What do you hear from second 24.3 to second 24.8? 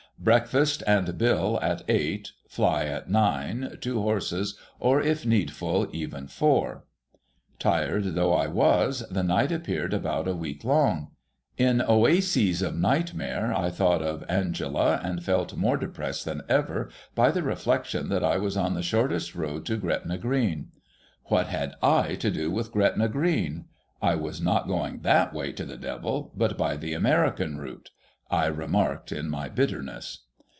not